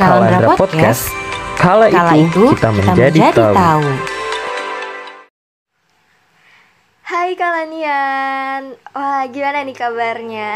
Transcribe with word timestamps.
Kalandra 0.00 0.56
Podcast. 0.56 1.12
Kala, 1.60 1.92
Kala 1.92 2.16
itu, 2.16 2.56
kita 2.56 2.72
menjadi, 2.72 3.20
tahu. 3.36 3.84
Hai 7.04 7.36
Kalanian, 7.36 8.80
wah 8.96 9.28
gimana 9.28 9.60
nih 9.60 9.76
kabarnya? 9.76 10.52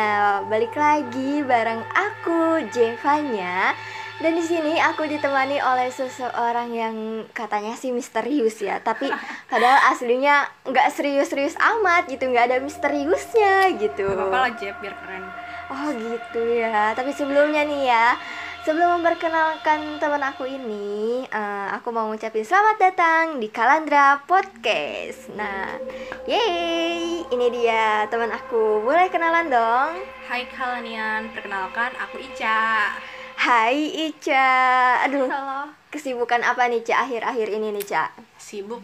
Balik 0.48 0.72
lagi 0.72 1.44
bareng 1.44 1.84
aku 1.92 2.64
Jevanya 2.72 3.76
dan 4.24 4.32
di 4.32 4.44
sini 4.48 4.80
aku 4.80 5.04
ditemani 5.04 5.60
oleh 5.60 5.92
seseorang 5.92 6.72
yang 6.72 6.96
katanya 7.36 7.76
sih 7.76 7.92
misterius 7.92 8.64
ya, 8.64 8.80
tapi 8.80 9.12
padahal 9.52 9.92
aslinya 9.92 10.48
nggak 10.64 10.88
serius-serius 10.88 11.60
amat 11.60 12.08
gitu, 12.08 12.32
nggak 12.32 12.48
ada 12.48 12.56
misteriusnya 12.64 13.76
gitu. 13.76 14.08
Gak 14.08 14.24
apa-apa 14.24 14.38
lah 14.40 14.52
Jeb, 14.56 14.80
biar 14.80 14.96
keren 15.04 15.44
Oh 15.72 15.88
gitu 15.96 16.42
ya. 16.60 16.92
Tapi 16.92 17.10
sebelumnya 17.16 17.64
nih 17.64 17.88
ya, 17.88 18.16
sebelum 18.64 18.98
memperkenalkan 18.98 20.00
teman 20.00 20.24
aku 20.24 20.48
ini, 20.48 21.28
eh, 21.28 21.68
aku 21.76 21.92
mau 21.92 22.08
ngucapin 22.08 22.40
selamat 22.40 22.76
datang 22.80 23.24
di 23.36 23.52
Kalandra 23.52 24.24
Podcast. 24.24 25.28
Nah, 25.36 25.76
yeay, 26.24 27.28
ini 27.28 27.46
dia 27.52 28.08
teman 28.08 28.32
aku. 28.32 28.80
Boleh 28.80 29.12
kenalan 29.12 29.52
dong? 29.52 30.00
Hai 30.24 30.48
Kalanian, 30.48 31.28
perkenalkan 31.36 31.92
aku 32.00 32.24
Ica 32.24 32.96
Hai 33.36 34.08
Ica. 34.08 34.56
Aduh, 35.04 35.28
Halo 35.28 35.68
kesibukan 35.92 36.40
apa 36.40 36.64
nih 36.66 36.82
Ca 36.82 37.04
akhir-akhir 37.04 37.48
ini 37.52 37.68
nih 37.76 37.84
Ca? 37.84 38.16
Sibuk 38.40 38.80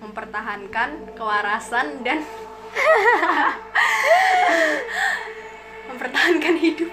mempertahankan 0.00 1.12
kewarasan 1.12 2.00
dan 2.00 2.24
Mempertahankan 5.92 6.56
hidup 6.56 6.88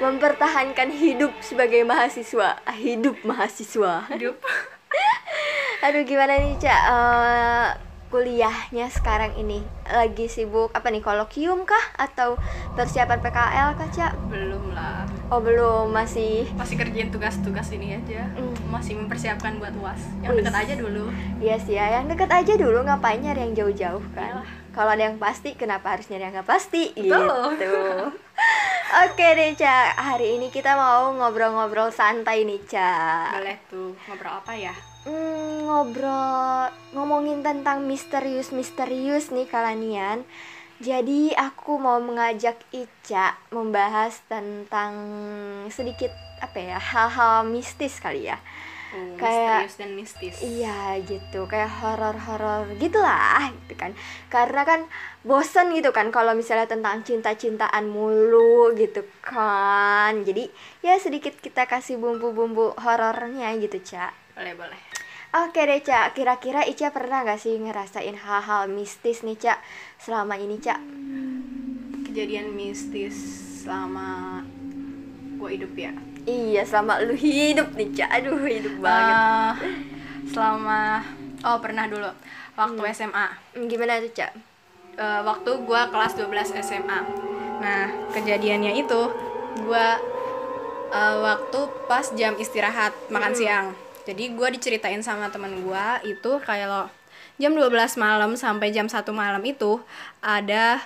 Mempertahankan 0.00 0.88
hidup 0.90 1.28
sebagai 1.38 1.84
mahasiswa. 1.84 2.56
Hidup 2.72 3.20
mahasiswa. 3.20 4.08
Hidup 4.08 4.40
Aduh 5.84 6.02
gimana 6.02 6.36
nih 6.36 6.56
Cak 6.56 6.80
Eh, 6.88 7.68
kuliahnya 8.08 8.88
sekarang 8.88 9.32
ini 9.34 9.60
lagi 9.86 10.26
sibuk 10.26 10.72
apa 10.72 10.88
nih 10.88 10.98
kolokium 10.98 11.62
kah 11.62 11.84
atau 11.96 12.40
persiapan 12.74 13.20
PKL 13.20 13.68
kah 13.76 13.88
Cak? 13.90 14.12
Belum 14.26 14.72
lah 14.72 15.04
Oh 15.28 15.38
belum 15.38 15.88
masih 15.88 16.48
Masih 16.52 16.74
kerjain 16.74 17.08
tugas-tugas 17.08 17.68
ini 17.70 17.94
aja 17.94 18.24
Hmm. 18.34 18.56
Masih 18.66 18.96
mempersiapkan 18.96 19.56
buat 19.56 19.72
UAS 19.74 20.00
Yang 20.20 20.32
Wih. 20.32 20.38
dekat 20.42 20.56
aja 20.58 20.74
dulu 20.76 21.04
Iya 21.38 21.56
sih 21.56 21.76
ya 21.76 21.86
yang 21.96 22.08
deket 22.08 22.28
aja 22.28 22.52
dulu 22.56 22.80
ngapain 22.82 23.20
nyari 23.20 23.40
yang 23.42 23.54
jauh-jauh 23.54 24.04
kan? 24.12 24.32
Iyalah. 24.36 24.48
Kalau 24.70 24.90
ada 24.94 25.02
yang 25.10 25.18
pasti 25.18 25.58
kenapa 25.58 25.98
harus 25.98 26.06
nyari 26.06 26.30
yang 26.30 26.34
nggak 26.38 26.50
pasti 26.50 26.94
gitu. 26.94 27.14
Oke 29.06 29.26
deh 29.38 29.54
hari 29.94 30.34
ini 30.34 30.50
kita 30.50 30.74
mau 30.74 31.14
ngobrol-ngobrol 31.14 31.94
santai 31.94 32.42
nih 32.42 32.58
Cak. 32.66 33.38
Boleh 33.38 33.58
tuh, 33.70 33.94
ngobrol 34.06 34.34
apa 34.34 34.52
ya? 34.58 34.74
Hmm, 35.06 35.70
ngobrol 35.70 36.74
ngomongin 36.92 37.46
tentang 37.46 37.86
misterius-misterius 37.86 39.30
nih 39.30 39.46
kalanian. 39.46 40.26
Jadi 40.80 41.30
aku 41.36 41.76
mau 41.76 42.00
mengajak 42.00 42.56
Ica 42.72 43.36
membahas 43.52 44.16
tentang 44.26 44.92
sedikit 45.68 46.10
apa 46.40 46.56
ya 46.56 46.78
hal-hal 46.80 47.46
mistis 47.46 48.00
kali 48.00 48.26
ya. 48.32 48.40
Oh, 48.90 49.14
Kayak- 49.14 49.70
misterius 49.70 49.76
dan 49.78 49.90
mistis 49.94 50.34
Iya 50.42 50.98
gitu 51.06 51.46
kayak 51.46 51.70
horor-horor 51.78 52.74
gitulah 52.74 53.54
gitu 53.62 53.78
kan. 53.78 53.94
Karena 54.26 54.66
kan 54.66 54.80
bosen 55.22 55.70
gitu 55.78 55.94
kan 55.94 56.10
kalau 56.10 56.34
misalnya 56.34 56.66
tentang 56.66 57.06
cinta-cintaan 57.06 57.86
mulu 57.86 58.74
gitu 58.74 59.06
kan. 59.22 60.26
Jadi 60.26 60.50
ya 60.82 60.98
sedikit 60.98 61.38
kita 61.38 61.70
kasih 61.70 62.02
bumbu-bumbu 62.02 62.74
horornya 62.82 63.54
gitu, 63.62 63.78
Cak. 63.78 64.10
Boleh, 64.34 64.58
boleh 64.58 64.80
Oke 65.30 65.62
deh 65.62 65.78
Cak, 65.78 66.18
kira-kira 66.18 66.66
Ica 66.66 66.90
pernah 66.90 67.22
gak 67.22 67.38
sih 67.38 67.54
ngerasain 67.54 68.18
hal-hal 68.18 68.66
mistis 68.66 69.22
nih 69.22 69.38
Cak 69.38 69.62
selama 70.02 70.34
ini 70.34 70.58
Cak? 70.58 70.82
Kejadian 72.10 72.50
mistis 72.58 73.14
selama 73.62 74.42
gua 75.38 75.54
hidup 75.54 75.70
ya 75.78 75.94
Iya 76.22 76.62
selama 76.62 77.00
lu 77.00 77.14
hidup 77.14 77.72
nih 77.72 77.88
Cak, 77.94 78.10
aduh 78.12 78.36
hidup 78.40 78.76
banget. 78.78 79.14
Eh, 79.14 79.52
selama 80.26 81.00
oh 81.40 81.58
pernah 81.58 81.84
dulu 81.84 82.10
waktu 82.54 82.76
Hmm. 82.78 82.92
SMA 82.92 83.26
Hmm, 83.52 83.66
Gimana 83.66 83.98
tuh 83.98 84.12
Cak? 84.12 84.32
Eh, 84.94 85.20
waktu 85.22 85.50
gua 85.62 85.88
kelas 85.88 86.12
12 86.14 86.52
SMA 86.54 87.00
nah 87.60 87.84
kejadiannya 88.10 88.72
itu 88.74 89.00
gua 89.62 89.96
eh, 90.90 91.16
waktu 91.18 91.58
pas 91.86 92.08
jam 92.12 92.36
istirahat 92.36 92.92
makan 93.08 93.32
Hmm. 93.32 93.38
siang. 93.38 93.66
Jadi 94.02 94.32
gua 94.32 94.48
diceritain 94.48 95.00
sama 95.00 95.28
temen 95.28 95.60
gua 95.60 96.00
itu 96.02 96.40
kayak 96.40 96.66
lo 96.66 96.84
jam 97.36 97.52
12 97.52 97.70
malam 97.96 98.32
sampai 98.34 98.68
jam 98.68 98.84
1 98.84 99.08
malam 99.10 99.40
itu 99.42 99.80
ada 100.20 100.84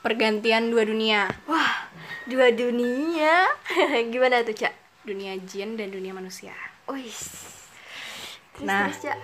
pergantian 0.00 0.68
dua 0.68 0.84
dunia. 0.84 1.32
Wah, 1.46 1.88
dua 2.24 2.48
dunia 2.50 3.48
Gimana 4.12 4.40
tuh 4.40 4.54
Cak? 4.54 4.72
dunia 5.02 5.36
jin 5.42 5.76
dan 5.76 5.88
dunia 5.88 6.10
manusia 6.10 6.56
Terus, 6.84 7.52
Nah. 8.60 8.88
terus, 8.88 9.02
Cak 9.02 9.18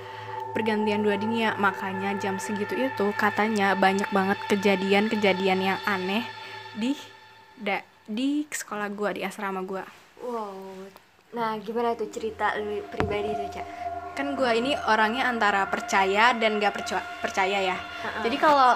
pergantian 0.51 1.01
dua 1.01 1.15
dunia 1.15 1.55
makanya 1.57 2.11
jam 2.17 2.37
segitu 2.37 2.75
itu 2.75 3.07
katanya 3.15 3.73
banyak 3.73 4.11
banget 4.11 4.35
kejadian-kejadian 4.47 5.61
yang 5.63 5.79
aneh 5.85 6.27
di 6.75 6.99
da, 7.55 7.79
di 8.03 8.43
sekolah 8.45 8.91
gua 8.91 9.15
di 9.15 9.23
asrama 9.23 9.63
gua 9.63 9.87
Wow 10.19 10.91
Nah 11.31 11.55
gimana 11.63 11.95
tuh 11.95 12.11
cerita 12.11 12.59
lu 12.59 12.83
pribadi 12.89 13.31
tuh 13.31 13.49
Cak? 13.49 13.67
kan 14.11 14.35
gua 14.35 14.51
ini 14.51 14.75
orangnya 14.83 15.25
antara 15.25 15.65
percaya 15.65 16.35
dan 16.35 16.59
gak 16.59 16.75
percaya 16.75 17.01
percaya 17.23 17.59
ya 17.63 17.77
Ha-ha. 17.79 18.21
jadi 18.21 18.37
kalau 18.37 18.75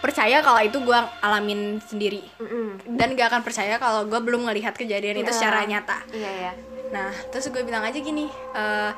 percaya 0.00 0.40
kalau 0.40 0.60
itu 0.60 0.80
gua 0.80 1.06
alamin 1.20 1.76
sendiri 1.80 2.24
Mm-mm. 2.40 2.96
dan 2.96 3.12
gak 3.12 3.30
akan 3.30 3.42
percaya 3.44 3.76
kalau 3.76 4.04
gua 4.04 4.20
belum 4.20 4.48
ngelihat 4.48 4.74
kejadian 4.74 5.20
itu 5.20 5.28
Nah. 5.28 5.36
secara 5.36 5.64
nyata 5.64 5.98
Iya 6.10 6.32
ya 6.48 6.52
Nah, 6.90 7.14
terus 7.30 7.46
gue 7.54 7.62
bilang 7.62 7.86
aja 7.86 7.94
gini, 7.94 8.26
eh 8.50 8.90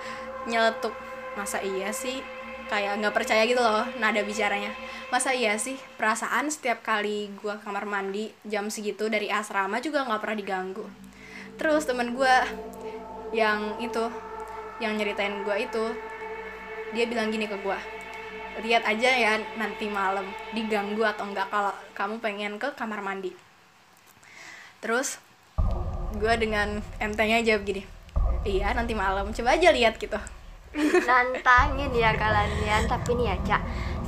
nyeletuk, 0.48 0.96
masa 1.36 1.60
iya 1.60 1.92
sih 1.92 2.24
kayak 2.64 3.04
nggak 3.04 3.12
percaya 3.12 3.44
gitu 3.44 3.60
loh 3.60 3.84
nada 4.00 4.24
bicaranya. 4.24 4.72
Masa 5.12 5.36
iya 5.36 5.60
sih 5.60 5.76
perasaan 6.00 6.48
setiap 6.48 6.80
kali 6.80 7.28
gue 7.36 7.52
kamar 7.60 7.84
mandi 7.84 8.32
jam 8.48 8.72
segitu 8.72 9.12
dari 9.12 9.28
asrama 9.28 9.76
juga 9.76 10.08
nggak 10.08 10.24
pernah 10.24 10.38
diganggu. 10.40 10.86
Terus 11.60 11.84
temen 11.84 12.16
gue 12.16 12.34
yang 13.36 13.76
itu, 13.76 14.08
yang 14.80 14.96
nyeritain 14.96 15.44
gue 15.44 15.56
itu, 15.60 15.84
dia 16.96 17.04
bilang 17.04 17.28
gini 17.28 17.44
ke 17.44 17.60
gue, 17.60 17.76
lihat 18.60 18.84
aja 18.84 19.08
ya 19.08 19.32
nanti 19.56 19.88
malam 19.88 20.28
diganggu 20.52 21.00
atau 21.00 21.24
enggak 21.24 21.48
kalau 21.48 21.72
kamu 21.96 22.20
pengen 22.20 22.52
ke 22.60 22.68
kamar 22.76 23.00
mandi. 23.00 23.32
Terus 24.84 25.16
gue 26.12 26.34
dengan 26.36 26.84
entengnya 27.00 27.40
jawab 27.40 27.64
gini 27.64 27.82
iya 28.44 28.76
nanti 28.76 28.92
malam. 28.92 29.32
Coba 29.32 29.56
aja 29.56 29.72
lihat 29.72 29.96
gitu. 29.96 30.18
Nantangin 31.08 31.92
ya 31.96 32.12
kalian 32.12 32.84
tapi 32.84 33.16
nih 33.16 33.32
ya 33.32 33.36
cak. 33.40 33.62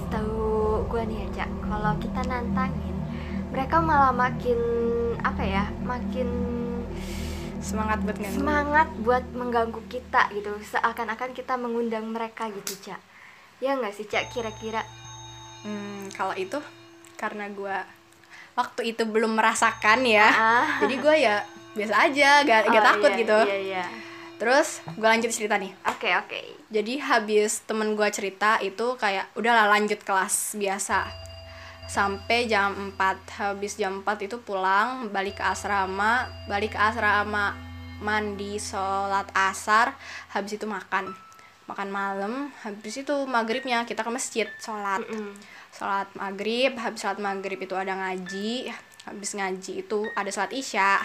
Setahu 0.05 0.85
gue 0.93 1.03
nih 1.09 1.19
ya 1.25 1.29
cak 1.43 1.51
kalau 1.65 1.93
kita 1.97 2.21
nantangin 2.29 2.97
mereka 3.49 3.79
malah 3.79 4.11
makin 4.11 4.59
apa 5.23 5.43
ya 5.47 5.65
makin 5.87 6.27
semangat 7.65 8.03
buat 8.05 8.19
nganggu. 8.21 8.37
semangat 8.37 8.89
buat 9.01 9.25
mengganggu 9.33 9.81
kita 9.89 10.29
gitu. 10.37 10.53
Seakan-akan 10.69 11.33
kita 11.33 11.57
mengundang 11.57 12.13
mereka 12.13 12.53
gitu 12.53 12.77
cak 12.91 13.14
ya 13.63 13.79
nggak 13.79 13.95
sih 13.95 14.07
cak 14.07 14.31
kira-kira? 14.33 14.83
Hmm, 15.65 16.11
kalau 16.13 16.35
itu 16.37 16.59
karena 17.15 17.49
gue 17.49 17.77
waktu 18.55 18.95
itu 18.95 19.03
belum 19.07 19.35
merasakan 19.39 20.07
ya. 20.07 20.29
Ah. 20.31 20.67
Jadi 20.85 20.95
gue 20.99 21.15
ya 21.19 21.43
biasa 21.75 21.95
aja 22.07 22.31
gak, 22.47 22.71
gak 22.71 22.83
Oh, 22.83 22.87
takut 22.95 23.11
iya, 23.15 23.21
gitu. 23.21 23.39
iya 23.51 23.59
iya. 23.59 23.85
Terus 24.39 24.83
gue 24.95 25.09
lanjut 25.09 25.31
cerita 25.31 25.59
nih. 25.59 25.73
Oke 25.91 26.11
oke. 26.15 26.41
Jadi 26.71 26.99
habis 27.03 27.63
temen 27.67 27.95
gue 27.95 28.09
cerita 28.11 28.59
itu 28.63 28.95
kayak 28.99 29.31
udahlah 29.39 29.71
lanjut 29.71 29.99
kelas 30.03 30.55
biasa. 30.59 31.07
Sampai 31.85 32.49
jam 32.49 32.95
4 32.97 33.41
habis 33.41 33.77
jam 33.77 34.01
4 34.01 34.25
itu 34.25 34.41
pulang 34.41 35.13
balik 35.13 35.37
ke 35.37 35.45
asrama 35.45 36.25
balik 36.49 36.73
ke 36.73 36.81
asrama 36.81 37.53
mandi 38.01 38.57
sholat 38.57 39.29
asar 39.37 39.93
habis 40.33 40.57
itu 40.57 40.65
makan 40.65 41.13
makan 41.65 41.89
malam 41.89 42.33
habis 42.61 43.01
itu 43.01 43.15
maghribnya 43.25 43.89
kita 43.89 44.05
ke 44.05 44.11
masjid 44.13 44.47
sholat. 44.61 45.01
Mm-mm. 45.05 45.33
sholat 45.73 46.07
maghrib 46.15 46.77
habis 46.77 47.01
sholat 47.01 47.19
maghrib 47.19 47.59
itu 47.59 47.75
ada 47.75 47.97
ngaji 47.97 48.69
habis 49.05 49.31
ngaji 49.37 49.85
itu 49.85 50.01
ada 50.17 50.31
sholat 50.33 50.53
isya. 50.53 51.01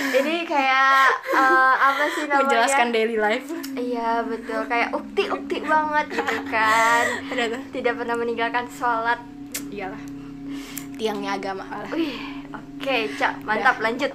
Ini 0.00 0.42
kayak 0.42 1.06
eh, 1.30 1.74
apa 1.76 2.04
sih 2.10 2.24
namanya? 2.26 2.40
Menjelaskan 2.42 2.88
daily 2.90 3.16
life. 3.20 3.46
Iya 3.78 4.26
betul. 4.26 4.66
Kayak 4.66 4.90
ukti-ukti 4.96 5.62
banget 5.62 6.06
gitu 6.18 6.36
kan. 6.50 7.04
Tidak 7.70 7.94
pernah 7.94 8.16
meninggalkan 8.18 8.66
sholat. 8.66 9.22
Iyalah. 9.70 10.00
Tiangnya 10.98 11.38
agama. 11.38 11.62
Lah 11.62 11.86
oke, 12.58 12.96
Cak, 13.14 13.44
mantap 13.46 13.78
lanjut. 13.78 14.10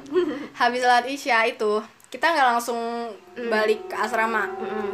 habis 0.59 0.81
sholat 0.83 1.05
isya 1.07 1.47
itu 1.47 1.79
kita 2.07 2.25
nggak 2.27 2.47
langsung 2.49 3.11
balik 3.35 3.87
ke 3.87 3.95
asrama. 3.95 4.47
Mm-mm. 4.51 4.91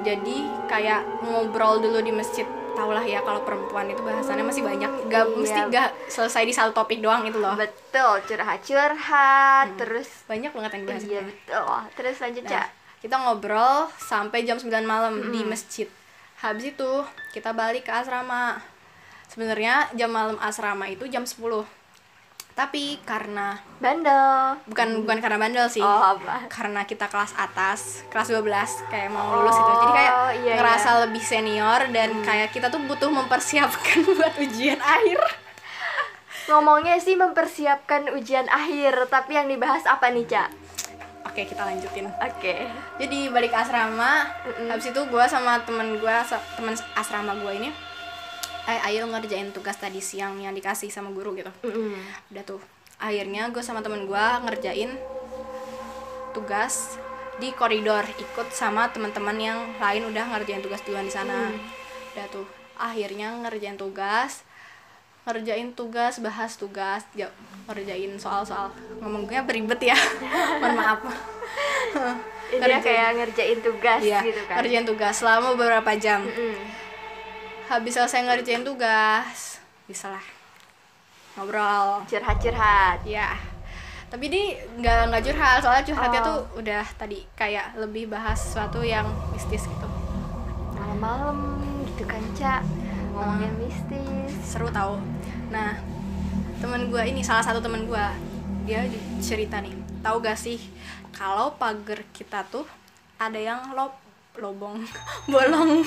jadi 0.00 0.36
kayak 0.64 1.00
ngobrol 1.22 1.76
dulu 1.78 2.00
di 2.00 2.08
masjid 2.10 2.42
tau 2.70 2.88
lah 2.88 3.02
ya 3.02 3.20
kalau 3.20 3.42
perempuan 3.42 3.84
itu 3.84 4.00
bahasannya 4.00 4.40
masih 4.42 4.62
banyak. 4.62 4.88
Gak 5.06 5.24
Iya. 5.26 5.36
mesti 5.36 5.60
gak 5.68 5.88
selesai 6.08 6.42
di 6.42 6.54
satu 6.54 6.72
topik 6.72 6.98
doang 6.98 7.20
itu 7.22 7.36
loh. 7.36 7.52
Betul 7.52 8.24
curhat-curhat 8.24 9.76
terus 9.76 10.08
banyak 10.24 10.48
banget 10.48 10.70
yang 10.72 10.82
dibahas 10.82 11.04
iya 11.04 11.20
betul. 11.20 11.66
Terus 11.94 12.16
lanjut 12.18 12.44
Nah, 12.44 12.52
cak. 12.54 12.66
kita 13.00 13.16
ngobrol 13.18 13.76
sampai 13.98 14.40
jam 14.42 14.56
9 14.56 14.72
malam 14.82 15.20
di 15.28 15.40
Hmm. 15.40 15.50
masjid. 15.50 15.88
Habis 16.38 16.72
itu 16.72 16.90
kita 17.30 17.52
balik 17.52 17.84
ke 17.84 17.92
asrama. 17.92 18.56
Sebenarnya 19.26 19.92
jam 19.92 20.08
malam 20.08 20.40
asrama 20.40 20.86
itu 20.86 21.04
jam 21.06 21.22
10 21.22 21.68
tapi 22.60 23.00
karena 23.08 23.56
bandel. 23.80 24.52
Bukan 24.68 25.08
bukan 25.08 25.18
karena 25.24 25.40
bandel 25.40 25.64
sih. 25.72 25.80
Oh 25.80 26.12
apa? 26.12 26.44
Karena 26.52 26.84
kita 26.84 27.08
kelas 27.08 27.32
atas 27.40 28.04
kelas 28.12 28.28
12 28.28 28.92
kayak 28.92 29.08
mau 29.08 29.40
lulus 29.40 29.56
itu. 29.56 29.72
Jadi 29.80 29.92
kayak 29.96 30.12
Oh, 30.12 30.32
iya, 30.44 30.54
ngerasa 30.60 31.08
lebih 31.08 31.24
senior 31.24 31.88
dan 31.88 32.20
kayak 32.20 32.52
kita 32.52 32.68
tuh 32.68 32.84
butuh 32.84 33.08
mempersiapkan 33.08 34.04
buat 34.20 34.36
ujian 34.36 34.76
akhir. 34.76 35.24
Ngomongnya 36.52 37.00
sih 37.00 37.16
mempersiapkan 37.16 38.12
ujian 38.12 38.44
akhir 38.52 39.08
tapi 39.08 39.40
yang 39.40 39.48
dibahas 39.48 39.88
apa 39.88 40.12
nih 40.12 40.28
cak? 40.28 40.52
Oke 41.24 41.48
kita 41.48 41.64
lanjutin. 41.64 42.12
Oke. 42.20 42.68
Jadi 43.00 43.32
balik 43.32 43.56
ke 43.56 43.58
asrama 43.64 44.28
Mm-mm. 44.44 44.68
habis 44.68 44.92
itu 44.92 45.00
gue 45.00 45.24
sama 45.32 45.64
temen 45.64 45.96
gue 45.96 46.16
temen 46.60 46.76
asrama 46.92 47.32
gue 47.40 47.52
ini 47.56 47.70
eh 48.66 48.80
ayo 48.84 49.06
ngerjain 49.06 49.50
tugas 49.50 49.76
tadi 49.76 49.98
siang 49.98 50.36
yang 50.36 50.52
dikasih 50.52 50.88
sama 50.88 51.10
guru 51.10 51.32
gitu. 51.32 51.50
Mm-mm. 51.62 51.96
udah 52.28 52.44
tuh. 52.44 52.60
Akhirnya 52.96 53.48
gue 53.48 53.60
sama 53.60 53.80
temen 53.80 54.04
gue 54.04 54.24
ngerjain 54.44 54.92
tugas 56.30 57.00
di 57.36 57.50
koridor 57.50 58.04
ikut 58.14 58.48
sama 58.50 58.92
teman-teman 58.92 59.34
yang 59.34 59.58
lain 59.78 60.04
udah 60.06 60.24
ngerjain 60.30 60.60
tugas 60.60 60.84
duluan 60.84 61.04
di 61.04 61.10
sana. 61.10 61.48
Udah 62.12 62.26
tuh. 62.28 62.46
Akhirnya 62.76 63.32
ngerjain 63.40 63.76
tugas 63.76 64.44
ngerjain 65.20 65.76
tugas 65.76 66.16
bahas 66.18 66.56
tugas 66.56 67.04
ya, 67.12 67.28
ngerjain 67.68 68.16
soal-soal. 68.16 68.72
Ngomongnya 68.98 69.44
beribet 69.44 69.78
ya. 69.78 69.96
Mohon 70.60 70.74
maaf. 70.74 71.00
Ini 72.50 72.66
ya 72.66 72.78
kayak 72.80 73.08
ngerjain 73.14 73.60
tugas 73.60 74.00
Iya, 74.00 74.24
gitu 74.24 74.42
kan? 74.44 74.58
ngerjain 74.58 74.82
tugas 74.82 75.14
selama 75.16 75.54
beberapa 75.54 75.92
jam. 75.94 76.24
Mm-mm. 76.24 76.56
Habis 77.70 77.94
selesai 77.94 78.26
ngerjain 78.26 78.66
tugas. 78.66 79.62
Bisa 79.86 80.10
lah. 80.10 80.24
Ngobrol. 81.38 82.02
Curhat-curhat. 82.10 83.06
Ya 83.06 83.38
tapi 84.10 84.26
ini 84.26 84.58
nggak 84.82 85.14
nggak 85.14 85.22
curhat. 85.30 85.62
Soalnya 85.62 85.86
curhatnya 85.86 86.20
Oh. 86.20 86.26
tuh 86.26 86.38
udah 86.66 86.82
tadi 86.98 87.22
kayak 87.38 87.78
lebih 87.78 88.10
bahas 88.10 88.42
sesuatu 88.42 88.82
yang 88.82 89.06
mistis 89.30 89.70
gitu. 89.70 89.88
Malam-malam 90.74 91.62
gitu 91.86 92.02
kan 92.10 92.18
cak. 92.34 92.62
Ngomongin 93.14 93.54
mistis. 93.62 94.34
Seru 94.42 94.66
tau. 94.74 94.98
Nah 95.54 95.78
temen 96.58 96.90
gue 96.90 97.02
ini 97.06 97.22
salah 97.22 97.40
satu 97.40 97.62
temen 97.62 97.86
gue 97.86 98.04
dia 98.66 98.82
cerita 99.22 99.62
nih. 99.62 99.78
Tahu 100.02 100.18
gak 100.18 100.36
sih 100.36 100.58
kalau 101.14 101.54
pagar 101.54 102.02
kita 102.10 102.42
tuh 102.50 102.66
ada 103.14 103.38
yang 103.38 103.62
lob 103.78 103.94
lobong. 104.34 104.82
Bolong 105.30 105.86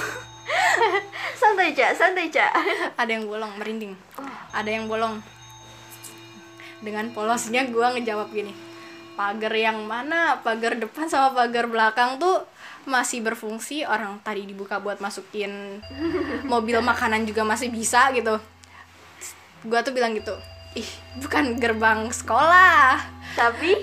santai 1.42 1.76
cak. 1.76 1.92
Santai 1.96 2.28
cak. 2.30 2.52
Ada 3.00 3.12
yang 3.20 3.26
bolong 3.28 3.54
merinding. 3.60 3.94
Oh. 4.20 4.28
ada 4.54 4.70
yang 4.70 4.86
bolong. 4.88 5.20
Dengan 6.84 7.12
polosnya 7.16 7.64
gue 7.68 7.88
ngejawab 8.00 8.30
gini. 8.32 8.54
Pagar 9.14 9.54
yang 9.54 9.86
mana? 9.86 10.42
Pagar 10.42 10.76
depan 10.76 11.08
sama 11.08 11.32
pagar 11.32 11.70
belakang 11.70 12.20
tuh 12.20 12.44
masih 12.84 13.24
berfungsi. 13.24 13.88
Orang 13.88 14.20
tadi 14.26 14.44
dibuka 14.44 14.82
buat 14.82 15.00
masukin 15.00 15.80
mobil 16.52 16.80
makanan 16.84 17.24
juga 17.24 17.48
masih 17.48 17.72
bisa 17.72 18.12
gitu. 18.12 18.36
Gue 19.64 19.80
tuh 19.80 19.96
bilang 19.96 20.12
gitu 20.12 20.36
ih 20.74 20.90
bukan 21.22 21.58
gerbang 21.62 22.10
sekolah. 22.10 22.98
Tapi? 23.38 23.78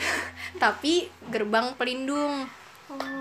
Tapi 0.59 1.07
gerbang 1.31 1.75
pelindung. 1.79 2.47
Oh 2.91 3.20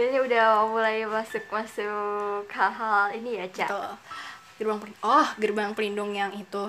ini 0.00 0.18
udah 0.20 0.68
mulai 0.68 1.04
masuk 1.04 1.44
masuk 1.48 2.44
hal-hal 2.50 3.12
ini 3.16 3.40
ya 3.40 3.46
cak? 3.48 3.68
Gitu 3.68 3.82
gerbang 4.56 4.80
oh 5.04 5.28
gerbang 5.36 5.70
pelindung 5.76 6.16
yang 6.16 6.32
itu. 6.32 6.64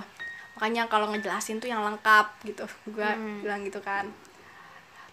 Makanya 0.59 0.91
kalau 0.91 1.07
ngejelasin 1.13 1.61
tuh 1.63 1.71
yang 1.71 1.79
lengkap 1.85 2.27
gitu. 2.43 2.65
Gue 2.91 3.07
Hmm. 3.07 3.39
bilang 3.45 3.63
gitu 3.63 3.79
kan. 3.79 4.11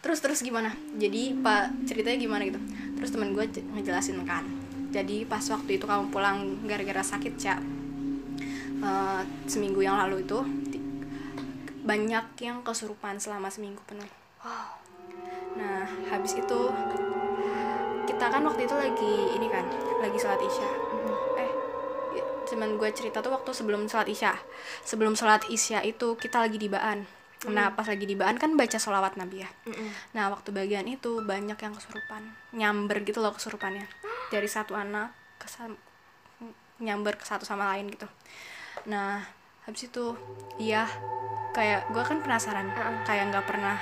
Terus 0.02 0.18
terus 0.18 0.42
gimana? 0.42 0.74
Jadi 0.98 1.38
pak 1.38 1.70
ceritanya 1.86 2.18
gimana 2.18 2.42
gitu? 2.44 2.58
Terus 2.98 3.14
temen 3.14 3.30
gue 3.30 3.46
ngejelasin 3.46 4.18
kan. 4.26 4.42
Jadi 4.90 5.22
pas 5.26 5.42
waktu 5.50 5.78
itu 5.78 5.86
kamu 5.86 6.10
pulang 6.10 6.66
gara-gara 6.66 7.02
sakit 7.02 7.34
cak 7.38 7.60
eh, 8.84 9.20
seminggu 9.46 9.80
yang 9.80 9.96
lalu 9.96 10.26
itu 10.26 10.38
banyak 11.84 12.26
yang 12.40 12.64
kesurupan 12.64 13.20
selama 13.20 13.52
seminggu 13.52 13.80
penuh. 13.86 14.08
Nah 15.54 15.86
habis 16.10 16.34
itu 16.34 16.60
kita 18.04 18.24
kan 18.28 18.42
waktu 18.44 18.68
itu 18.68 18.76
lagi 18.76 19.14
ini 19.36 19.46
kan 19.48 19.64
lagi 20.00 20.18
sholat 20.20 20.40
isya. 20.40 20.70
Eh 21.40 21.50
ya, 22.20 22.24
cuman 22.48 22.76
gue 22.76 22.90
cerita 22.92 23.24
tuh 23.24 23.32
waktu 23.32 23.50
sebelum 23.50 23.88
sholat 23.88 24.08
isya. 24.08 24.36
Sebelum 24.84 25.16
sholat 25.16 25.48
isya 25.48 25.80
itu 25.82 26.14
kita 26.20 26.44
lagi 26.44 26.60
di 26.60 26.68
baan. 26.68 27.08
Nah 27.44 27.76
pas 27.76 27.84
lagi 27.84 28.08
di 28.08 28.16
baan 28.16 28.40
kan 28.40 28.56
baca 28.56 28.80
sholawat 28.80 29.20
nabi 29.20 29.44
ya. 29.44 29.50
Mm-mm. 29.68 29.92
nah 30.16 30.32
waktu 30.32 30.48
bagian 30.48 30.88
itu 30.88 31.20
banyak 31.20 31.60
yang 31.60 31.76
kesurupan 31.76 32.32
nyamber 32.56 33.04
gitu 33.04 33.20
loh 33.20 33.36
kesurupannya. 33.36 33.84
Dari 34.32 34.48
satu 34.48 34.72
anak 34.72 35.12
ke 35.36 35.48
nyamber 36.80 37.20
ke 37.20 37.24
satu 37.28 37.44
sama 37.44 37.68
lain 37.76 37.92
gitu. 37.92 38.08
Nah 38.88 39.20
habis 39.68 39.88
itu 39.88 40.16
iya 40.56 40.88
kayak 41.52 41.92
gue 41.92 42.00
kan 42.04 42.20
penasaran 42.24 42.68
kayak 43.04 43.32
nggak 43.32 43.44
pernah 43.44 43.76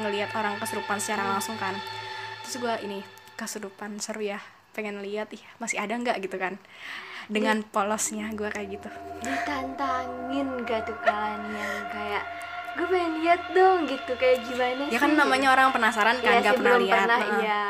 ngelihat 0.00 0.32
orang 0.32 0.56
kesurupan 0.56 0.96
secara 0.96 1.28
langsung 1.28 1.60
kan. 1.60 1.76
Terus 2.44 2.56
gue 2.56 2.74
ini 2.88 3.00
kesurupan 3.42 3.98
seru 3.98 4.22
ya 4.22 4.38
pengen 4.72 5.02
lihat 5.02 5.28
ih 5.34 5.42
masih 5.58 5.82
ada 5.82 5.98
nggak? 5.98 6.22
gitu 6.22 6.38
kan. 6.38 6.56
Dengan 7.26 7.66
polosnya 7.66 8.30
gue 8.30 8.46
kayak 8.46 8.68
gitu. 8.78 8.90
Ditantangin 9.22 10.62
gak 10.62 10.86
tuh 10.86 10.96
kalian 11.02 11.42
yang 11.54 11.82
kayak 11.90 12.22
gue 12.78 12.86
pengen 12.86 13.12
lihat 13.20 13.42
dong 13.50 13.84
gitu. 13.90 14.12
Kayak 14.14 14.46
gimana 14.46 14.82
ya 14.88 14.98
kan 15.02 15.10
sih?" 15.12 15.18
namanya 15.18 15.48
orang 15.50 15.68
penasaran 15.74 16.16
Iya 16.18 16.24
kan 16.24 16.32
nggak 16.38 16.54
sih, 16.54 16.58
pernah 16.62 16.76
lihat 16.78 16.98
pernah, 17.02 17.18
Heeh. 17.18 17.38
iya. 17.42 17.64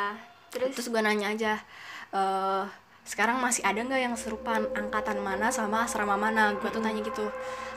Terus, 0.52 0.70
terus 0.76 0.88
gue 0.92 1.00
nanya 1.00 1.26
aja 1.32 1.52
eh 2.12 2.64
sekarang 3.02 3.42
masih 3.42 3.66
ada 3.66 3.82
nggak 3.82 3.98
yang 3.98 4.14
serupan? 4.14 4.68
Angkatan 4.78 5.18
mana 5.18 5.50
sama 5.50 5.88
asrama 5.88 6.14
mana? 6.14 6.54
Gue 6.54 6.70
tuh 6.70 6.78
tanya 6.78 7.02
gitu. 7.02 7.26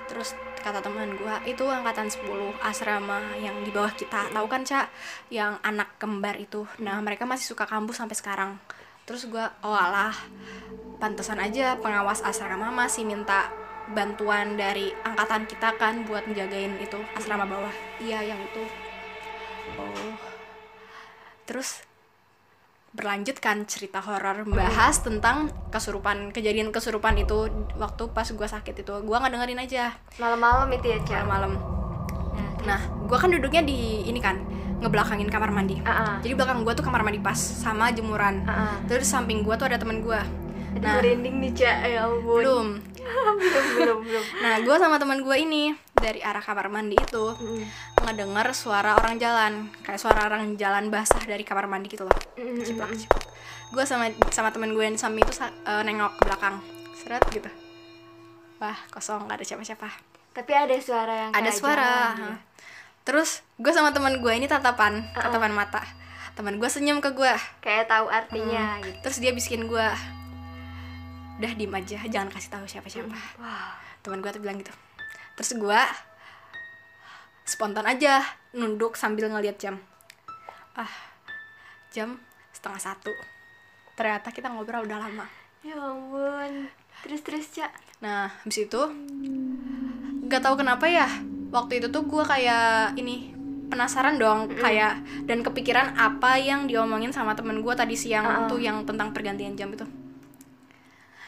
Terus 0.05 0.37
kata 0.65 0.81
teman 0.81 1.13
gue 1.13 1.35
itu 1.45 1.61
angkatan 1.61 2.09
10 2.09 2.25
asrama 2.65 3.21
yang 3.37 3.53
di 3.61 3.69
bawah 3.69 3.93
kita. 3.93 4.33
Tahu 4.33 4.49
kan 4.49 4.65
cak 4.65 4.89
yang 5.29 5.61
anak 5.61 5.93
kembar 6.01 6.33
itu. 6.41 6.65
Nah 6.81 6.97
mereka 7.05 7.29
masih 7.29 7.53
suka 7.53 7.69
kampus 7.69 8.01
sampai 8.01 8.17
sekarang. 8.17 8.51
Terus 9.05 9.29
gue 9.29 9.45
oh 9.61 9.77
alah 9.77 10.17
pantesan 10.97 11.37
aja 11.37 11.77
pengawas 11.77 12.25
asrama 12.25 12.73
masih 12.73 13.05
minta 13.05 13.53
bantuan 13.93 14.57
dari 14.57 14.89
angkatan 15.05 15.45
kita 15.45 15.77
kan 15.77 16.01
buat 16.09 16.25
menjagain 16.25 16.81
itu 16.81 16.97
asrama 17.13 17.45
bawah. 17.45 17.75
Iya 18.01 18.33
yang 18.33 18.41
itu. 18.41 18.65
Oh. 19.77 20.17
Terus 21.45 21.85
berlanjut 22.95 23.37
kan 23.43 23.67
cerita 23.67 23.99
horor 23.99 24.47
membahas 24.47 25.03
tentang 25.03 25.51
kesurupan 25.69 26.31
kejadian 26.31 26.71
kesurupan 26.71 27.19
itu 27.19 27.51
waktu 27.75 28.03
pas 28.15 28.25
gue 28.25 28.47
sakit 28.47 28.87
itu. 28.87 28.93
Gue 29.03 29.15
nggak 29.19 29.35
dengerin 29.35 29.59
aja. 29.59 29.91
Malam-malam 30.15 30.71
itu 30.71 30.95
ya 30.95 30.99
cak? 31.03 31.27
Malam-malam. 31.27 31.61
Nah, 32.35 32.49
nah 32.63 32.81
gue 33.05 33.17
kan 33.19 33.29
duduknya 33.29 33.61
di 33.67 34.07
ini 34.07 34.23
kan 34.23 34.39
ngebelakangin 34.79 35.27
kamar 35.27 35.51
mandi. 35.51 35.79
Ah, 35.83 35.91
ah. 35.91 36.15
jadi 36.23 36.39
belakang 36.39 36.63
gue 36.63 36.73
tuh 36.75 36.83
kamar 36.87 37.03
mandi 37.03 37.19
pas 37.19 37.37
sama 37.37 37.91
jemuran. 37.91 38.47
Ah, 38.47 38.51
ah. 38.51 38.75
terus 38.87 39.11
samping 39.11 39.43
gue 39.43 39.55
tuh 39.59 39.67
ada 39.67 39.75
temen 39.75 39.99
gue 39.99 40.44
nah. 40.79 40.99
merinding 40.99 41.35
nih 41.39 41.51
cak. 41.53 41.77
Ya 41.85 42.07
ampun. 42.07 42.39
Belum. 42.41 42.67
Belum 43.05 43.65
belum 43.77 43.99
belum. 44.01 44.23
Nah 44.41 44.55
gue 44.65 44.75
sama 44.81 44.97
temen 44.97 45.21
gue 45.21 45.37
ini 45.37 45.69
dari 45.93 46.25
arah 46.25 46.41
kamar 46.41 46.73
mandi 46.73 46.97
itu 46.97 47.37
Mm, 47.37 47.61
ngedenger 48.01 48.47
suara 48.51 48.97
orang 48.97 49.15
jalan. 49.15 49.69
Kayak 49.81 49.99
suara 50.01 50.25
orang 50.25 50.57
jalan 50.57 50.89
basah 50.89 51.21
dari 51.21 51.45
kamar 51.45 51.69
mandi 51.69 51.87
gitu 51.87 52.03
loh. 52.03 52.17
Mm, 52.35 52.65
ciplak 52.65 52.91
ciplak. 52.97 53.23
Gue 53.69 53.83
sama 53.85 54.09
sama 54.33 54.49
temen 54.49 54.73
gue 54.73 54.81
yang 54.81 54.97
samping 54.97 55.21
itu 55.21 55.37
eh, 55.41 55.81
nengok 55.85 56.17
ke 56.17 56.21
belakang. 56.25 56.55
Seret 56.97 57.21
gitu. 57.29 57.49
Wah 58.57 58.77
kosong 58.89 59.29
gak 59.29 59.37
ada 59.37 59.45
siapa-siapa. 59.45 59.89
Tapi 60.33 60.51
ada 60.51 60.75
suara 60.81 61.13
yang 61.13 61.31
ada 61.31 61.51
suara 61.51 61.91
jalan, 62.11 62.19
ya. 62.19 62.35
terus 63.05 63.39
gue 63.55 63.71
sama 63.71 63.93
temen 63.93 64.19
gue 64.19 64.33
ini 64.33 64.49
tatapan 64.49 65.05
Uh-uh. 65.13 65.23
tatapan 65.23 65.53
mata. 65.53 65.83
Temen 66.35 66.59
gue 66.59 66.67
senyum 66.67 66.99
ke 66.99 67.13
gue 67.13 67.31
kayak 67.61 67.87
tahu 67.87 68.09
artinya 68.09 68.75
Hmm. 68.75 68.83
gitu. 68.83 68.97
Terus 69.07 69.17
dia 69.21 69.31
bisikin 69.31 69.69
gue 69.69 69.85
udah 71.35 71.51
diem 71.53 71.71
aja. 71.71 71.97
Jangan 72.03 72.29
kasih 72.29 72.49
tahu 72.49 72.65
siapa-siapa. 72.65 73.15
Wah 73.37 73.75
teman 73.99 74.21
gue 74.21 74.29
tuh 74.29 74.39
bilang 74.39 74.57
gitu. 74.57 74.71
Terus 75.35 75.51
gue 75.55 75.81
spontan 77.43 77.85
aja 77.85 78.23
nunduk 78.51 78.95
sambil 78.95 79.27
ngeliat 79.27 79.57
jam. 79.57 79.77
Ah 80.73 80.89
jam 81.89 82.17
setengah 82.51 82.81
satu. 82.81 83.11
Ternyata 83.95 84.29
kita 84.29 84.47
ngobrol 84.47 84.83
udah 84.83 84.99
lama. 84.99 85.25
Ya 85.61 85.75
ampun. 85.75 86.67
Terus 87.01 87.21
terus 87.21 87.45
Cak. 87.51 87.71
nah 87.95 88.27
habis 88.27 88.59
itu 88.61 88.81
nggak 90.27 90.41
tahu 90.41 90.59
kenapa 90.59 90.83
ya 90.85 91.07
waktu 91.47 91.79
itu 91.79 91.87
tuh 91.87 92.03
gue 92.03 92.21
kayak 92.21 92.93
ini 92.95 93.31
penasaran 93.65 94.19
dong 94.19 94.51
kayak 94.51 94.99
dan 95.23 95.39
kepikiran 95.39 95.95
apa 95.95 96.35
yang 96.35 96.67
diomongin 96.67 97.09
sama 97.09 97.33
temen 97.33 97.63
gue 97.63 97.73
tadi 97.73 97.95
siang 97.95 98.25
Ah. 98.25 98.45
tuh 98.45 98.59
yang 98.59 98.83
tentang 98.83 99.15
pergantian 99.15 99.55
jam 99.55 99.71
itu 99.71 99.87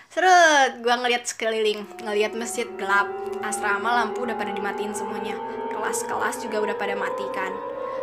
Seret, 0.08 0.80
gue 0.80 0.96
ngeliat 0.96 1.28
sekeliling, 1.28 1.84
ngeliat 2.00 2.32
masjid 2.32 2.66
gelap, 2.80 3.12
asrama 3.44 3.92
lampu 3.92 4.24
udah 4.24 4.40
pada 4.40 4.56
dimatiin 4.56 4.96
semuanya, 4.96 5.36
kelas-kelas 5.68 6.40
juga 6.42 6.64
udah 6.64 6.76
pada 6.80 6.96
mati 6.96 7.28
kan. 7.36 7.52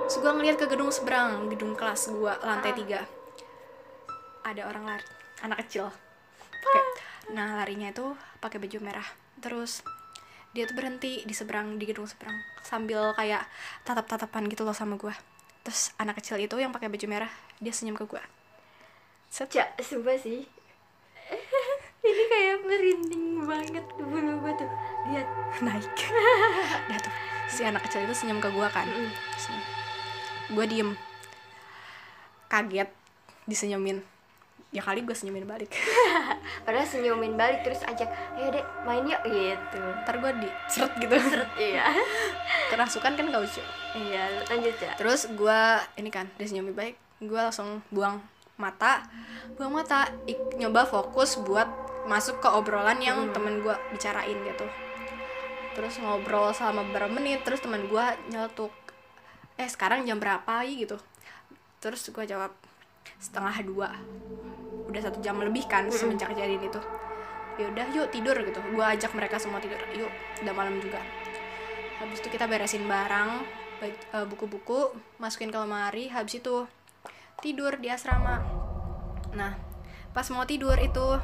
Terus 0.04 0.20
gue 0.20 0.32
ngeliat 0.36 0.60
ke 0.60 0.68
gedung 0.68 0.92
seberang, 0.92 1.48
gedung 1.48 1.72
kelas 1.72 2.12
gue 2.12 2.32
lantai 2.44 2.76
tiga, 2.76 3.08
ada 4.44 4.68
orang 4.68 4.84
lari, 4.84 5.06
anak 5.40 5.64
kecil. 5.64 5.88
Pakai- 6.60 7.32
nah 7.32 7.56
larinya 7.56 7.88
itu 7.88 8.12
pakai 8.44 8.60
baju 8.60 8.78
merah. 8.84 9.08
Terus 9.40 9.80
dia 10.52 10.68
tuh 10.68 10.76
berhenti 10.76 11.24
di 11.24 11.34
seberang 11.34 11.80
di 11.80 11.88
gedung 11.88 12.04
seberang 12.04 12.36
sambil 12.62 13.16
kayak 13.16 13.48
tatap-tatapan 13.88 14.46
gitu 14.52 14.62
loh 14.62 14.76
sama 14.76 15.00
gue. 15.00 15.16
Terus 15.64 15.96
anak 15.96 16.20
kecil 16.20 16.36
itu 16.36 16.60
yang 16.60 16.70
pakai 16.70 16.92
baju 16.92 17.06
merah, 17.08 17.32
dia 17.58 17.72
senyum 17.72 17.96
ke 17.96 18.04
gue. 18.04 18.20
Set, 19.32 19.48
Cak, 19.48 19.80
sumpah 19.80 20.20
sih. 20.20 20.44
Ini 22.24 22.30
kayak 22.32 22.56
merinding 22.64 23.26
banget 23.44 23.84
bulu 23.94 24.32
gue 24.40 24.52
tuh. 24.56 24.70
Lihat. 25.04 25.28
naik 25.66 25.84
Dah 26.88 26.98
tuh 26.98 27.12
si 27.44 27.60
anak 27.60 27.84
kecil 27.84 28.02
itu 28.02 28.16
senyum 28.16 28.40
ke 28.40 28.48
gue 28.48 28.66
kan 28.66 28.88
gue 30.50 30.64
diem 30.66 30.96
kaget 32.46 32.88
disenyumin 33.44 34.00
ya 34.70 34.80
kali 34.80 35.04
gue 35.04 35.12
senyumin 35.12 35.44
balik 35.44 35.70
Padahal 36.64 36.82
senyumin 36.82 37.36
balik 37.36 37.62
terus 37.62 37.84
ajak, 37.84 38.08
ayo 38.34 38.48
dek 38.50 38.64
main 38.82 39.04
yuk 39.04 39.22
gitu. 39.22 39.78
ntar 40.02 40.18
gue 40.18 40.32
di 40.40 40.48
seret 40.66 40.92
gitu 40.98 41.14
Iya. 41.54 41.94
kerasukan 42.68 43.12
kan 43.12 43.24
gak 43.24 43.38
lucu 43.38 43.62
Iya, 43.94 44.42
lanjut 44.42 44.74
Cak. 44.74 44.96
terus 44.96 45.28
gue 45.28 45.60
ini 45.94 46.08
kan 46.08 46.26
dia 46.34 46.48
senyumin 46.48 46.74
balik 46.74 46.96
gue 47.20 47.38
langsung 47.38 47.84
buang 47.88 48.18
mata 48.56 49.04
buang 49.54 49.70
mata 49.70 50.10
ik- 50.24 50.56
nyoba 50.56 50.82
fokus 50.82 51.38
buat 51.38 51.68
masuk 52.04 52.40
ke 52.40 52.48
obrolan 52.48 53.00
yang 53.00 53.32
temen 53.32 53.64
gue 53.64 53.74
bicarain 53.92 54.36
gitu. 54.36 54.66
Terus 55.74 55.98
ngobrol 55.98 56.54
selama 56.54 56.86
beberapa 56.86 57.10
menit 57.10 57.42
terus 57.42 57.58
temen 57.64 57.90
gue 57.90 58.04
nyeletuk 58.30 58.70
eh 59.54 59.68
sekarang 59.70 60.06
jam 60.06 60.18
berapa 60.18 60.66
gitu. 60.66 60.98
Terus 61.78 62.04
gue 62.10 62.24
jawab 62.26 62.52
setengah 63.18 63.56
dua. 63.64 63.88
Udah 64.90 65.00
satu 65.00 65.18
jam 65.24 65.38
lebih 65.40 65.66
kan 65.66 65.88
semenjak 65.88 66.30
kejadian 66.34 66.62
itu. 66.68 66.80
Yaudah 67.58 67.86
yuk 67.94 68.10
tidur 68.10 68.34
gitu. 68.42 68.60
Gue 68.74 68.84
ajak 68.84 69.14
mereka 69.14 69.38
semua 69.38 69.62
tidur. 69.62 69.78
Yuk 69.94 70.10
udah 70.42 70.54
malam 70.54 70.78
juga. 70.82 71.00
Habis 72.02 72.20
itu 72.20 72.28
kita 72.34 72.50
beresin 72.50 72.84
barang 72.84 73.30
eh, 73.84 74.26
buku-buku 74.26 74.92
masukin 75.22 75.54
ke 75.54 75.58
lemari. 75.58 76.10
Habis 76.10 76.42
itu 76.42 76.66
tidur 77.40 77.78
di 77.78 77.88
asrama. 77.90 78.42
Nah 79.34 79.54
pas 80.14 80.26
mau 80.30 80.46
tidur 80.46 80.78
itu 80.78 81.18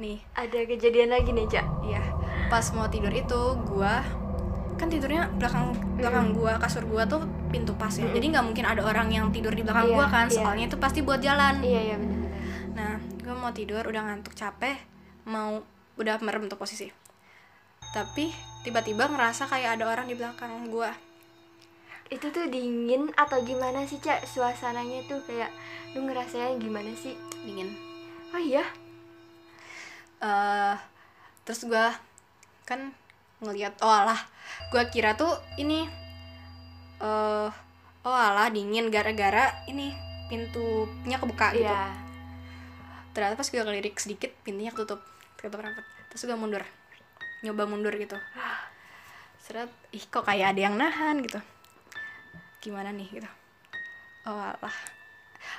nih 0.00 0.18
Ada 0.32 0.64
kejadian 0.64 1.10
lagi 1.12 1.30
nih, 1.32 1.46
Cak. 1.48 1.66
Iya, 1.84 2.02
pas 2.48 2.64
mau 2.72 2.88
tidur 2.88 3.12
itu 3.12 3.40
gua 3.68 4.00
kan 4.80 4.90
tidurnya 4.90 5.30
belakang 5.38 5.78
belakang 5.94 6.34
gua 6.34 6.58
kasur 6.58 6.82
gua 6.88 7.06
tuh 7.06 7.22
pintu 7.52 7.76
pas 7.76 7.92
ya. 7.92 8.08
Jadi 8.10 8.34
nggak 8.34 8.44
mungkin 8.44 8.64
ada 8.66 8.82
orang 8.82 9.12
yang 9.12 9.28
tidur 9.30 9.52
di 9.52 9.62
belakang 9.62 9.92
Iya, 9.92 9.96
gua 9.96 10.06
kan, 10.08 10.26
iya. 10.26 10.36
soalnya 10.40 10.64
itu 10.66 10.76
pasti 10.80 11.00
buat 11.04 11.20
jalan. 11.20 11.60
Iya, 11.62 11.80
iya 11.92 11.96
benar. 12.00 12.20
Nah, 12.72 12.94
gua 13.22 13.34
mau 13.36 13.52
tidur 13.52 13.84
udah 13.84 14.02
ngantuk 14.08 14.34
capek, 14.34 14.80
mau 15.28 15.62
udah 16.00 16.16
merem 16.24 16.48
tuh 16.48 16.58
posisi. 16.58 16.88
Tapi 17.92 18.32
tiba-tiba 18.64 19.06
ngerasa 19.06 19.46
kayak 19.46 19.78
ada 19.78 19.84
orang 19.92 20.08
di 20.08 20.16
belakang 20.16 20.72
gua. 20.72 20.90
Itu 22.08 22.28
tuh 22.28 22.48
dingin 22.48 23.12
atau 23.16 23.40
gimana 23.44 23.88
sih, 23.88 24.00
Cak? 24.00 24.24
Suasananya 24.28 25.04
tuh 25.08 25.20
kayak 25.24 25.52
lu 25.96 26.04
ngerasain 26.04 26.60
gimana 26.60 26.92
sih? 26.96 27.16
Dingin. 27.44 27.72
Oh 28.32 28.40
iya. 28.40 28.64
Eh 30.22 30.76
terus 31.42 31.66
gua 31.66 31.90
kan 32.62 32.94
ngelihat 33.42 33.74
oh 33.82 33.90
alah 33.90 34.18
gua 34.70 34.86
kira 34.86 35.18
tuh 35.18 35.34
ini 35.58 35.84
eh 37.02 37.50
oh 38.02 38.16
alah 38.16 38.50
dingin 38.50 38.90
gara-gara 38.90 39.50
ini 39.66 39.94
pintunya 40.30 41.18
kebuka 41.18 41.52
gitu. 41.54 41.66
Iya. 41.66 41.92
ternyata 43.12 43.36
pas 43.36 43.44
gue 43.44 43.60
ngelirik 43.60 44.00
sedikit 44.00 44.32
pintunya 44.40 44.72
ketutup 44.72 45.04
ketutup 45.36 45.60
rapat. 45.60 45.84
Terus 46.08 46.24
gue 46.24 46.32
mundur 46.32 46.64
nyoba 47.44 47.68
mundur 47.68 47.92
gitu. 48.00 48.16
Seret 49.44 49.68
ih 49.92 50.00
kok 50.08 50.24
kayak 50.24 50.56
ada 50.56 50.60
yang 50.64 50.80
nahan 50.80 51.20
gitu. 51.20 51.36
Gimana 52.64 52.88
nih 52.88 53.12
gitu? 53.12 53.28
Oh 54.24 54.40
alah 54.40 54.72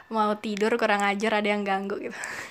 mau 0.10 0.34
tidur 0.40 0.76
kurang 0.80 1.04
ajar 1.04 1.44
ada 1.44 1.50
yang 1.52 1.64
ganggu 1.68 2.00
gitu 2.00 2.16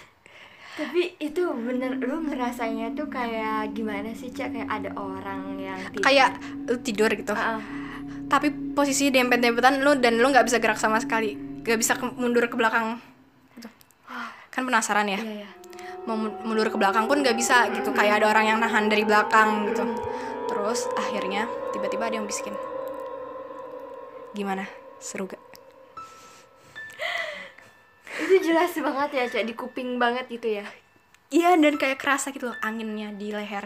Tapi 0.73 1.17
itu 1.19 1.43
bener 1.53 2.01
lu 2.01 2.23
ngerasanya 2.23 2.93
tuh 2.93 3.07
kayak 3.07 3.71
gimana 3.71 4.09
sih, 4.11 4.29
Cak? 4.29 4.51
Kayak 4.51 4.69
ada 4.73 4.91
orang 4.95 5.41
yang 5.55 5.79
tidur. 5.87 6.01
kayak 6.03 6.31
lu 6.65 6.77
tidur 6.81 7.11
gitu 7.11 7.33
Ah, 7.33 7.57
ah. 7.57 7.61
tapi 8.27 8.49
posisi 8.73 9.09
dempet-dempetan 9.09 9.79
lu 9.79 9.93
dan 9.95 10.17
lu 10.17 10.27
nggak 10.27 10.43
bisa 10.43 10.57
gerak 10.57 10.77
sama 10.77 10.97
sekali 10.97 11.37
gak 11.61 11.77
bisa 11.77 11.93
ke- 11.93 12.17
mundur 12.17 12.43
ke 12.43 12.57
belakang 12.57 12.97
gitu. 13.55 13.69
kan 14.49 14.63
penasaran 14.63 15.07
ya 15.07 15.17
Iya, 15.17 15.45
iya. 15.45 15.49
mau 16.03 16.17
mun- 16.17 16.41
mundur 16.43 16.67
ke 16.67 16.75
belakang 16.75 17.05
pun 17.05 17.21
nggak 17.21 17.37
bisa 17.37 17.69
gitu 17.71 17.93
kayak 17.93 18.19
ada 18.19 18.33
orang 18.33 18.45
yang 18.47 18.59
nahan 18.59 18.89
dari 18.89 19.05
belakang 19.05 19.69
gitu 19.69 19.85
terus 20.47 20.89
akhirnya 20.95 21.45
tiba-tiba 21.71 22.03
ada 22.03 22.17
yang 22.17 22.27
bisikin 22.27 22.57
gimana 24.33 24.65
seru 24.99 25.29
gak 25.29 25.41
Itu 28.23 28.35
jelas 28.41 28.71
banget 28.73 29.11
ya, 29.13 29.25
Cak, 29.29 29.45
di 29.45 29.55
kuping 29.55 29.99
banget 29.99 30.27
gitu 30.29 30.49
ya. 30.59 30.67
iya 31.29 31.57
dan 31.57 31.75
kayak 31.75 31.97
kerasa 31.97 32.29
gitu 32.29 32.49
loh 32.49 32.59
anginnya 32.61 33.09
di 33.11 33.33
leher 33.33 33.65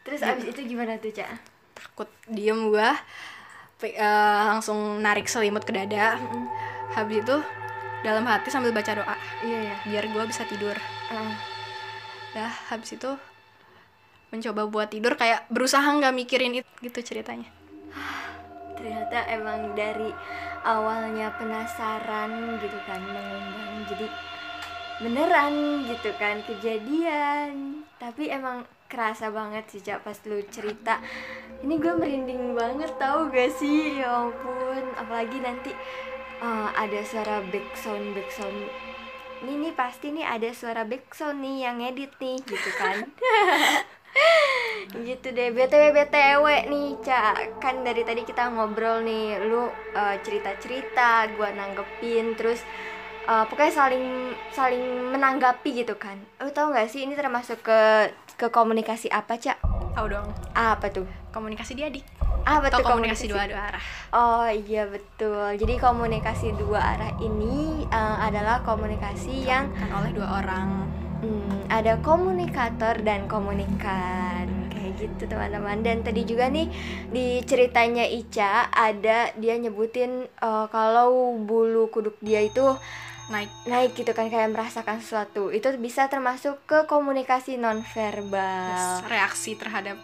Terus 0.00 0.24
abis 0.24 0.48
itu 0.48 0.60
gimana 0.66 0.96
tuh, 0.96 1.12
Cak? 1.12 1.28
takut 1.76 2.08
diem 2.26 2.58
gua 2.66 2.96
eh, 3.80 3.94
langsung 4.48 4.98
narik 4.98 5.28
selimut 5.28 5.62
ke 5.62 5.70
dada 5.70 6.18
habis 6.90 7.22
itu 7.22 7.36
dalam 8.00 8.24
hati 8.24 8.48
sambil 8.48 8.72
baca 8.72 8.96
doa 8.96 9.14
Iya, 9.44 9.58
ya. 9.68 9.76
biar 9.84 10.04
gua 10.10 10.24
bisa 10.24 10.42
tidur 10.42 10.74
Ah. 11.08 11.36
Dah 12.32 12.52
habis 12.68 12.92
itu 12.92 13.10
mencoba 14.28 14.66
buat 14.66 14.88
tidur 14.88 15.14
kayak 15.14 15.48
berusaha 15.48 15.84
nggak 15.84 16.12
mikirin 16.12 16.60
itu 16.60 16.68
gitu 16.80 17.00
ceritanya. 17.04 17.48
Ternyata 18.78 19.26
emang 19.26 19.74
dari 19.74 20.14
awalnya 20.62 21.34
penasaran 21.34 22.56
gitu 22.62 22.78
kan 22.86 23.02
mengundang 23.02 23.82
jadi 23.90 24.06
beneran 25.02 25.84
gitu 25.90 26.10
kan 26.14 26.38
kejadian. 26.46 27.82
Tapi 27.98 28.30
emang 28.30 28.62
kerasa 28.86 29.34
banget 29.34 29.66
sih 29.68 29.82
Cak 29.82 30.06
pas 30.06 30.18
lu 30.30 30.38
cerita. 30.48 31.02
Ini 31.60 31.74
gue 31.76 31.94
merinding 31.98 32.54
banget 32.54 32.94
tau 33.02 33.26
gak 33.28 33.50
sih? 33.50 33.98
Ya 33.98 34.26
ampun 34.26 34.94
apalagi 34.94 35.42
nanti 35.42 35.74
eh, 36.38 36.68
ada 36.72 37.00
suara 37.02 37.42
backsound 37.50 38.14
backsound 38.14 38.88
ini 39.38 39.70
nih 39.70 39.74
pasti 39.74 40.10
nih 40.10 40.26
ada 40.26 40.50
suara 40.50 40.82
backsound 40.82 41.38
nih 41.38 41.56
yang 41.62 41.78
edit 41.78 42.10
nih 42.18 42.42
gitu 42.42 42.70
kan 42.74 43.06
gitu 44.98 45.30
deh 45.30 45.52
btw 45.52 45.92
btw 45.92 46.44
nih 46.68 46.88
cak 47.04 47.60
kan 47.60 47.84
dari 47.84 48.02
tadi 48.02 48.24
kita 48.24 48.48
ngobrol 48.50 49.04
nih 49.04 49.36
lu 49.44 49.68
cerita 50.24 50.56
cerita 50.56 51.28
gua 51.36 51.52
nanggepin 51.52 52.32
terus 52.34 52.64
eh, 53.24 53.44
pokoknya 53.46 53.72
saling 53.72 54.06
saling 54.50 55.12
menanggapi 55.12 55.84
gitu 55.84 55.94
kan 56.00 56.16
lu 56.40 56.48
tau 56.50 56.72
gak 56.72 56.88
sih 56.88 57.04
ini 57.04 57.12
termasuk 57.12 57.60
ke 57.60 58.08
ke 58.38 58.48
komunikasi 58.48 59.12
apa 59.12 59.36
cak 59.36 59.58
Tahu 59.98 60.06
dong. 60.08 60.30
apa 60.54 60.88
tuh 60.88 61.06
Komunikasi 61.34 61.74
di 61.74 61.82
adik. 61.82 62.04
apa 62.46 62.70
Atau 62.70 62.80
tuh 62.80 62.86
komunikasi 62.88 63.28
dua 63.28 63.44
dua 63.50 63.62
arah. 63.68 63.82
Oh 64.14 64.48
iya 64.48 64.88
betul. 64.88 65.58
Jadi 65.58 65.74
komunikasi 65.76 66.56
dua 66.56 66.80
arah 66.80 67.12
ini 67.20 67.84
eh, 67.84 68.16
adalah 68.22 68.64
komunikasi 68.64 69.44
yang 69.44 69.68
Kan 69.76 69.90
oleh 69.92 70.10
dua 70.16 70.40
orang. 70.40 70.86
Hmm, 71.18 71.66
ada 71.66 71.98
komunikator 71.98 73.02
dan 73.02 73.26
komunikan. 73.26 74.46
Kayak 74.70 74.92
gitu 75.02 75.22
teman-teman. 75.26 75.82
Dan 75.82 76.06
tadi 76.06 76.22
juga 76.22 76.46
nih 76.46 76.70
di 77.10 77.42
ceritanya 77.42 78.06
Ica 78.06 78.70
ada 78.70 79.34
dia 79.34 79.54
nyebutin 79.58 80.26
eh, 80.26 80.66
kalau 80.70 81.34
bulu 81.42 81.90
kuduk 81.90 82.14
dia 82.22 82.46
itu 82.46 82.78
Naik. 83.28 83.52
naik 83.68 83.92
gitu 83.92 84.16
kan 84.16 84.32
kayak 84.32 84.56
merasakan 84.56 85.04
sesuatu. 85.04 85.52
Itu 85.52 85.68
bisa 85.76 86.08
termasuk 86.08 86.64
ke 86.64 86.88
komunikasi 86.88 87.60
nonverbal. 87.60 89.04
Reaksi 89.04 89.52
terhadap 89.52 90.00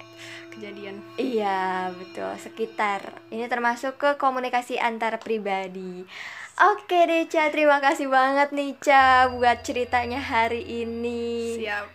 kejadian 0.54 0.96
Iya, 1.18 1.90
betul. 1.94 2.30
Sekitar. 2.38 3.22
Ini 3.30 3.46
termasuk 3.50 3.98
ke 3.98 4.10
komunikasi 4.16 4.78
antar 4.78 5.18
pribadi. 5.18 6.06
Oke 6.54 7.06
deh, 7.10 7.26
Ca. 7.26 7.50
Terima 7.50 7.82
kasih 7.82 8.06
banget 8.06 8.54
nih, 8.54 8.78
Ca, 8.78 9.34
buat 9.34 9.66
ceritanya 9.66 10.22
hari 10.22 10.62
ini. 10.86 11.58
siap 11.58 11.86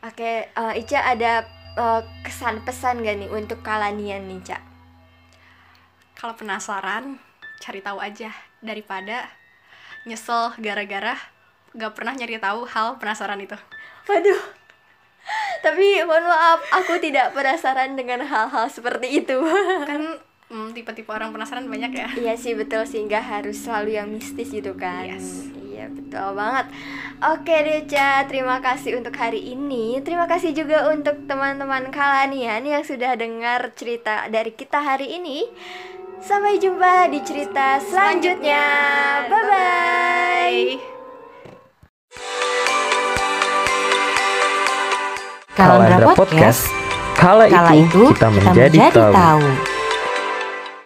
Oke, 0.00 0.48
eh, 0.48 0.72
Ica 0.80 1.02
ada 1.04 1.44
eh, 1.76 2.02
kesan 2.24 2.62
pesan 2.64 3.02
gak 3.02 3.18
nih 3.20 3.30
untuk 3.30 3.60
Kalanian 3.60 4.24
nih, 4.30 4.40
Ca? 4.46 4.58
kalau 6.20 6.36
penasaran 6.36 7.16
cari 7.64 7.80
tahu 7.80 7.96
aja 7.96 8.28
daripada 8.60 9.24
nyesel 10.04 10.52
gara-gara 10.60 11.16
gak 11.72 11.96
pernah 11.96 12.12
nyari 12.12 12.36
tahu 12.36 12.68
hal 12.68 13.00
penasaran 13.00 13.40
itu 13.40 13.56
Waduh. 14.04 14.59
Tapi 15.60 16.02
mohon 16.08 16.24
maaf, 16.24 16.60
aku 16.72 16.96
tidak 17.00 17.36
penasaran 17.36 17.94
dengan 17.94 18.24
hal-hal 18.24 18.66
seperti 18.72 19.24
itu. 19.24 19.38
kan 19.90 20.20
hmm, 20.50 20.72
tipe-tipe 20.72 21.08
orang 21.12 21.30
penasaran 21.30 21.68
banyak 21.70 21.92
ya 21.94 22.08
Iya 22.16 22.34
sih 22.36 22.58
betul 22.58 22.84
sehingga 22.84 23.22
harus 23.22 23.60
selalu 23.60 23.96
yang 23.96 24.08
mistis 24.10 24.50
gitu 24.50 24.74
kan. 24.74 25.06
Yes. 25.06 25.52
Iya 25.80 25.88
betul 25.96 26.36
banget. 26.36 26.66
Oke 27.20 27.56
deh 27.64 27.88
Ca, 27.88 28.28
terima 28.28 28.60
kasih 28.60 29.00
untuk 29.00 29.16
hari 29.16 29.56
ini. 29.56 30.00
Terima 30.04 30.28
kasih 30.28 30.52
juga 30.52 30.92
untuk 30.92 31.24
teman-teman 31.24 31.88
Kalanian 31.88 32.60
yang 32.68 32.84
sudah 32.84 33.16
dengar 33.16 33.72
cerita 33.72 34.28
dari 34.28 34.52
kita 34.52 34.80
hari 34.84 35.16
ini. 35.16 35.48
Sampai 36.20 36.60
jumpa 36.60 37.08
di 37.08 37.24
cerita 37.24 37.80
selanjutnya. 37.80 38.64
Bye 39.32 39.44
bye. 39.48 40.99
Kalandra 45.50 46.14
Podcast. 46.14 46.70
Kala 47.18 47.50
Kala 47.50 47.74
itu 47.74 48.14
kita 48.14 48.28
menjadi 48.30 48.78
tahu. 48.94 49.12
tahu. 49.12 49.69